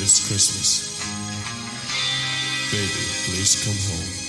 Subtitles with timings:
[0.00, 1.02] It's Christmas.
[2.70, 2.86] Baby,
[3.26, 4.27] please come home.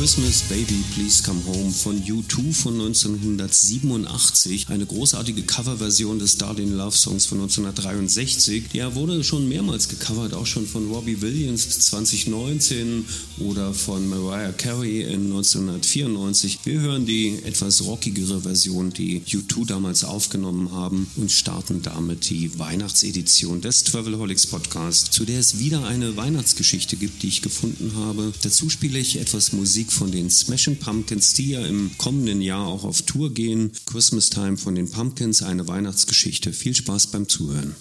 [0.00, 4.70] Christmas Baby Please Come Home von U2 von 1987.
[4.70, 8.68] Eine großartige Coverversion des Darlene Love Songs von 1963.
[8.72, 13.04] Der wurde schon mehrmals gecovert, auch schon von Robbie Williams 2019
[13.40, 16.60] oder von Mariah Carey in 1994.
[16.64, 22.58] Wir hören die etwas rockigere Version, die U2 damals aufgenommen haben und starten damit die
[22.58, 28.32] Weihnachtsedition des Travelholics Podcast, zu der es wieder eine Weihnachtsgeschichte gibt, die ich gefunden habe.
[28.40, 32.84] Dazu spiele ich etwas Musik von den Smashing Pumpkins, die ja im kommenden Jahr auch
[32.84, 33.72] auf Tour gehen.
[33.86, 36.52] Christmas Time von den Pumpkins, eine Weihnachtsgeschichte.
[36.52, 37.74] Viel Spaß beim Zuhören.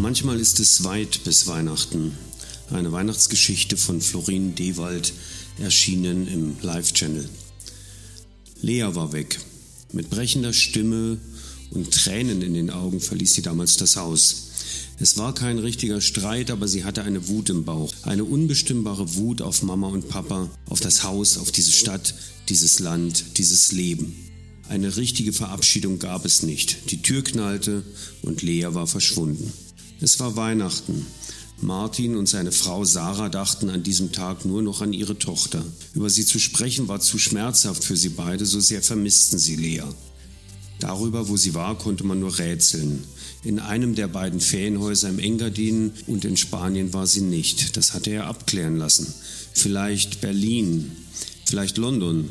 [0.00, 2.12] Manchmal ist es weit bis Weihnachten.
[2.70, 5.12] Eine Weihnachtsgeschichte von Florin Dewald,
[5.58, 7.28] erschienen im Live-Channel.
[8.60, 9.38] Lea war weg.
[9.92, 11.18] Mit brechender Stimme
[11.70, 14.50] und Tränen in den Augen verließ sie damals das Haus.
[14.98, 17.92] Es war kein richtiger Streit, aber sie hatte eine Wut im Bauch.
[18.02, 22.14] Eine unbestimmbare Wut auf Mama und Papa, auf das Haus, auf diese Stadt,
[22.48, 24.14] dieses Land, dieses Leben.
[24.68, 26.90] Eine richtige Verabschiedung gab es nicht.
[26.90, 27.82] Die Tür knallte
[28.22, 29.52] und Lea war verschwunden.
[30.00, 31.06] Es war Weihnachten.
[31.60, 35.64] Martin und seine Frau Sarah dachten an diesem Tag nur noch an ihre Tochter.
[35.94, 39.84] Über sie zu sprechen war zu schmerzhaft für sie beide, so sehr vermissten sie Lea.
[40.84, 43.04] Darüber, wo sie war, konnte man nur rätseln.
[43.42, 47.78] In einem der beiden Ferienhäuser im Engadin und in Spanien war sie nicht.
[47.78, 49.06] Das hatte er abklären lassen.
[49.54, 50.92] Vielleicht Berlin,
[51.46, 52.28] vielleicht London,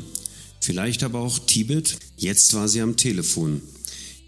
[0.60, 1.96] vielleicht aber auch Tibet.
[2.16, 3.60] Jetzt war sie am Telefon.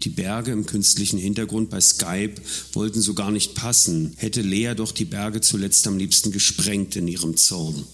[0.03, 2.35] Die Berge im künstlichen Hintergrund bei Skype
[2.73, 7.07] wollten so gar nicht passen, hätte Lea doch die Berge zuletzt am liebsten gesprengt in
[7.07, 7.85] ihrem Zorn.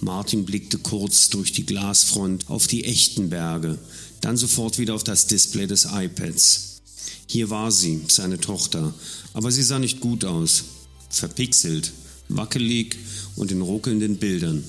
[0.00, 3.78] Martin blickte kurz durch die Glasfront auf die echten Berge,
[4.20, 6.80] dann sofort wieder auf das Display des iPads.
[7.26, 8.94] Hier war sie, seine Tochter,
[9.32, 10.64] aber sie sah nicht gut aus.
[11.08, 11.92] Verpixelt,
[12.28, 12.96] wackelig
[13.36, 14.64] und in ruckelnden Bildern.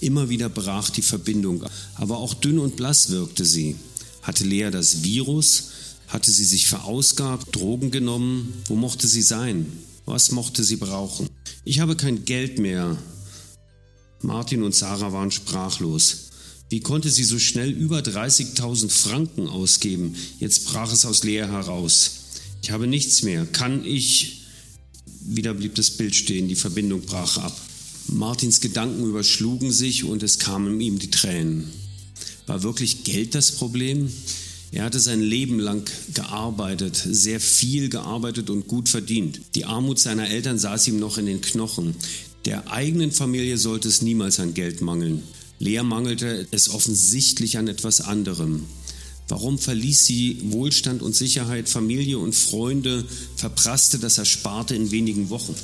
[0.00, 1.64] Immer wieder brach die Verbindung,
[1.94, 3.76] aber auch dünn und blass wirkte sie.
[4.22, 5.68] Hatte Lea das Virus?
[6.08, 8.52] Hatte sie sich verausgabt, Drogen genommen?
[8.66, 9.66] Wo mochte sie sein?
[10.04, 11.28] Was mochte sie brauchen?
[11.64, 12.98] Ich habe kein Geld mehr.
[14.22, 16.30] Martin und Sarah waren sprachlos.
[16.70, 20.14] Wie konnte sie so schnell über 30.000 Franken ausgeben?
[20.40, 22.12] Jetzt brach es aus Lea heraus.
[22.62, 23.44] Ich habe nichts mehr.
[23.46, 24.38] Kann ich...
[25.24, 27.56] Wieder blieb das Bild stehen, die Verbindung brach ab.
[28.08, 31.70] Martins Gedanken überschlugen sich und es kamen ihm die Tränen.
[32.46, 34.10] War wirklich Geld das Problem?
[34.72, 39.40] Er hatte sein Leben lang gearbeitet, sehr viel gearbeitet und gut verdient.
[39.54, 41.94] Die Armut seiner Eltern saß ihm noch in den Knochen.
[42.44, 45.22] Der eigenen Familie sollte es niemals an Geld mangeln.
[45.58, 48.64] Lea mangelte es offensichtlich an etwas anderem.
[49.28, 53.04] Warum verließ sie Wohlstand und Sicherheit, Familie und Freunde,
[53.36, 55.54] verprasste das Ersparte in wenigen Wochen?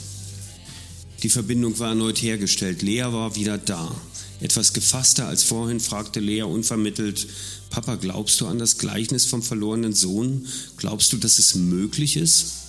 [1.25, 2.83] Die Verbindung war erneut hergestellt.
[2.83, 3.93] Lea war wieder da.
[4.41, 7.27] Etwas gefasster als vorhin fragte Lea unvermittelt,
[7.71, 10.47] Papa, glaubst du an das Gleichnis vom verlorenen Sohn?
[10.77, 12.68] Glaubst du, dass es möglich ist?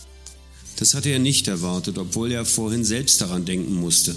[0.79, 4.15] Das hatte er nicht erwartet, obwohl er vorhin selbst daran denken musste.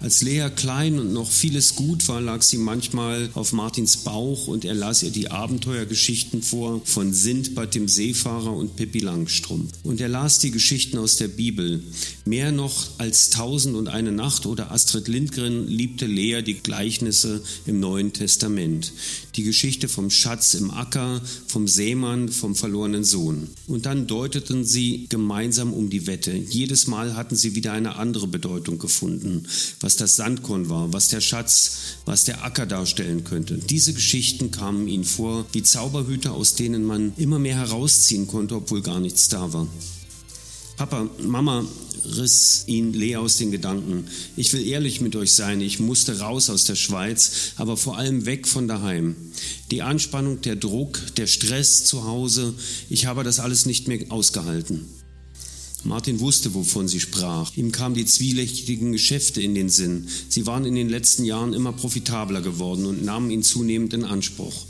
[0.00, 4.64] Als Lea klein und noch vieles gut war, lag sie manchmal auf Martins Bauch und
[4.64, 9.72] er las ihr die Abenteuergeschichten vor von Sindbad dem Seefahrer und Pippi Langstrumpf.
[9.82, 11.82] Und er las die Geschichten aus der Bibel.
[12.24, 17.80] Mehr noch als Tausend und eine Nacht oder Astrid Lindgren liebte Lea die Gleichnisse im
[17.80, 18.92] Neuen Testament.
[19.34, 23.48] Die Geschichte vom Schatz im Acker, vom Seemann, vom verlorenen Sohn.
[23.66, 26.32] Und dann deuteten sie gemeinsam um die Wette.
[26.32, 29.48] Jedes Mal hatten sie wieder eine andere Bedeutung gefunden
[29.87, 31.72] was das Sandkorn war, was der Schatz,
[32.04, 33.58] was der Acker darstellen könnte.
[33.58, 38.82] Diese Geschichten kamen ihnen vor wie Zauberhüte, aus denen man immer mehr herausziehen konnte, obwohl
[38.82, 39.66] gar nichts da war.
[40.76, 41.64] Papa, Mama,
[42.16, 44.06] riss ihn Lea aus den Gedanken.
[44.36, 48.26] Ich will ehrlich mit euch sein, ich musste raus aus der Schweiz, aber vor allem
[48.26, 49.16] weg von daheim.
[49.70, 52.54] Die Anspannung, der Druck, der Stress zu Hause,
[52.88, 54.86] ich habe das alles nicht mehr ausgehalten.
[55.84, 57.56] Martin wusste, wovon sie sprach.
[57.56, 60.08] Ihm kamen die zwielichtigen Geschäfte in den Sinn.
[60.28, 64.66] Sie waren in den letzten Jahren immer profitabler geworden und nahmen ihn zunehmend in Anspruch.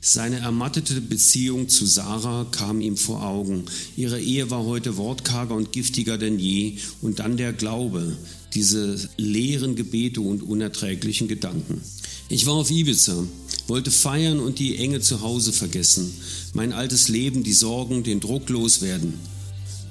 [0.00, 3.64] Seine ermattete Beziehung zu Sarah kam ihm vor Augen.
[3.96, 6.74] Ihre Ehe war heute wortkarger und giftiger denn je.
[7.02, 8.16] Und dann der Glaube,
[8.54, 11.80] diese leeren Gebete und unerträglichen Gedanken.
[12.28, 13.26] Ich war auf Ibiza,
[13.66, 16.12] wollte feiern und die Enge zu Hause vergessen,
[16.54, 19.14] mein altes Leben, die Sorgen, den Druck loswerden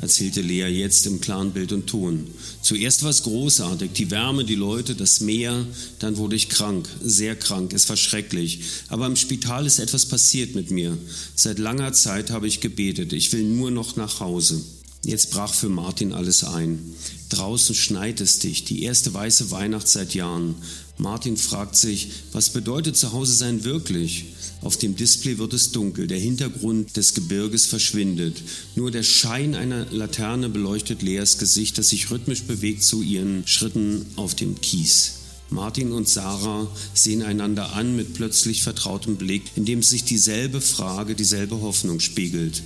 [0.05, 2.27] erzählte Lea jetzt im klaren Bild und Ton.
[2.61, 5.65] Zuerst war es großartig, die Wärme, die Leute, das Meer,
[5.97, 8.59] dann wurde ich krank, sehr krank, es war schrecklich.
[8.87, 10.95] Aber im Spital ist etwas passiert mit mir.
[11.35, 14.61] Seit langer Zeit habe ich gebetet, ich will nur noch nach Hause.
[15.03, 16.93] Jetzt brach für Martin alles ein.
[17.29, 20.53] Draußen schneit es dich, die erste weiße Weihnacht seit Jahren.
[20.97, 24.27] Martin fragt sich, was bedeutet zu Hause sein wirklich?
[24.61, 28.41] Auf dem Display wird es dunkel, der Hintergrund des Gebirges verschwindet.
[28.75, 34.05] Nur der Schein einer Laterne beleuchtet Leas Gesicht, das sich rhythmisch bewegt zu ihren Schritten
[34.15, 35.15] auf dem Kies.
[35.49, 41.13] Martin und Sarah sehen einander an mit plötzlich vertrautem Blick, in dem sich dieselbe Frage,
[41.13, 42.63] dieselbe Hoffnung spiegelt,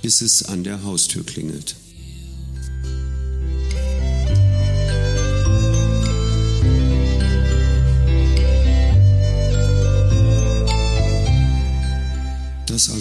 [0.00, 1.74] bis es an der Haustür klingelt.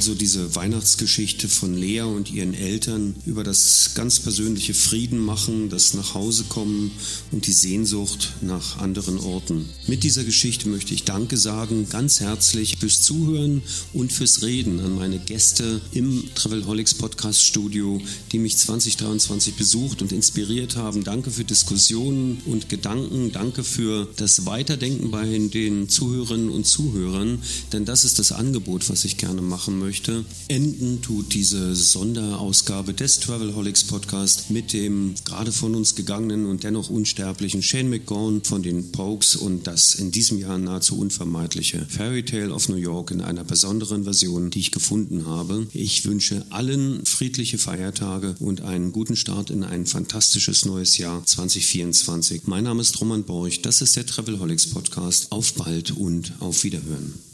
[0.09, 5.93] Also diese Weihnachtsgeschichte von Lea und ihren Eltern über das ganz persönliche Frieden machen, das
[5.93, 6.89] Nachhausekommen
[7.31, 9.69] und die Sehnsucht nach anderen Orten.
[9.85, 13.61] Mit dieser Geschichte möchte ich Danke sagen, ganz herzlich fürs Zuhören
[13.93, 18.01] und fürs Reden an meine Gäste im Travelholics Podcast Studio,
[18.31, 21.03] die mich 2023 besucht und inspiriert haben.
[21.03, 23.31] Danke für Diskussionen und Gedanken.
[23.31, 29.05] Danke für das Weiterdenken bei den Zuhörerinnen und Zuhörern, denn das ist das Angebot, was
[29.05, 29.98] ich gerne mache machen möchte.
[30.47, 36.89] Enden tut diese Sonderausgabe des Travelholics Podcast mit dem gerade von uns gegangenen und dennoch
[36.89, 42.53] unsterblichen Shane McGowan von den Pokes und das in diesem Jahr nahezu unvermeidliche Fairy Tale
[42.53, 45.67] of New York in einer besonderen Version, die ich gefunden habe.
[45.73, 52.43] Ich wünsche allen friedliche Feiertage und einen guten Start in ein fantastisches neues Jahr 2024.
[52.45, 55.31] Mein Name ist Roman Borch, das ist der Travelholics Podcast.
[55.31, 57.28] Auf bald und auf Wiederhören.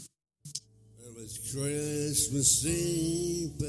[1.52, 3.62] Christmas babe,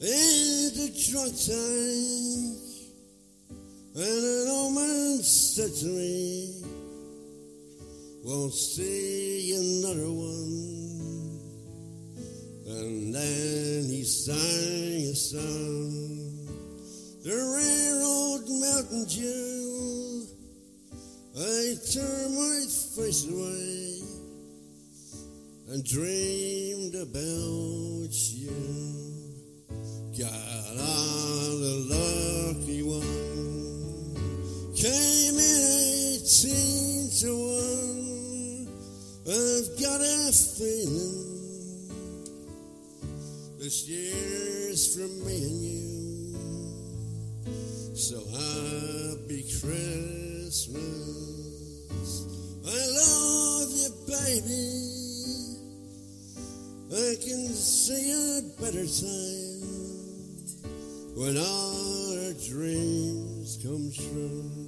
[0.00, 2.58] in the trunk tank,
[3.96, 6.62] and an old man said to me,
[8.22, 11.40] won't see another one.
[12.68, 16.46] And then he sang a song,
[17.24, 20.28] the railroad mountain dew.
[21.36, 23.85] I turned my face away
[25.76, 28.48] and dreamed about you.
[30.18, 34.16] Got on the lucky one,
[34.74, 35.62] came in
[36.16, 38.68] eighteen to one.
[39.28, 41.36] I've got a feeling
[43.58, 45.84] this year's for me and you.
[47.94, 50.85] So happy Christmas.
[56.96, 59.60] I can see a better time
[61.14, 64.65] when our dreams come true.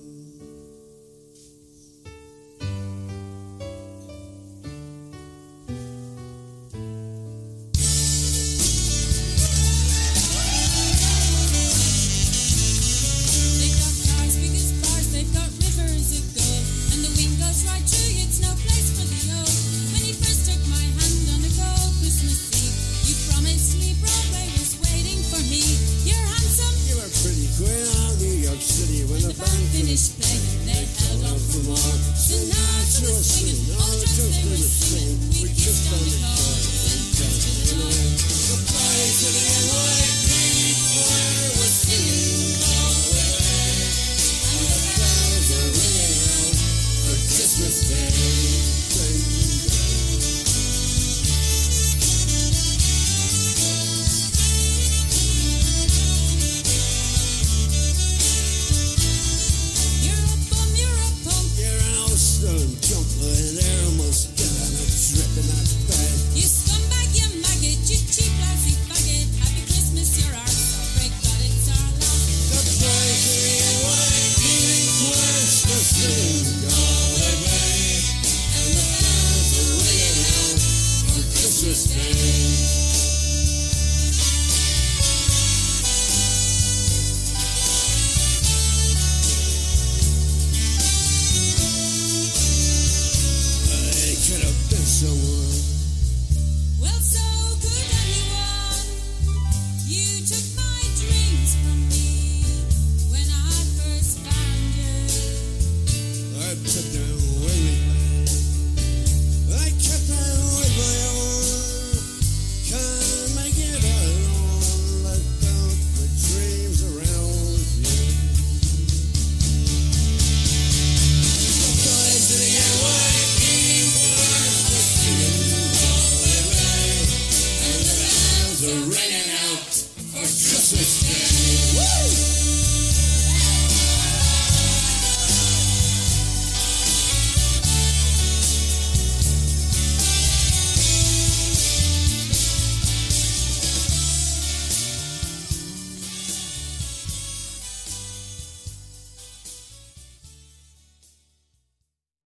[31.50, 31.76] Kumar.
[32.14, 33.76] Sinatra singing.
[33.80, 35.18] All just gonna singing.
[35.42, 36.47] We kissed on the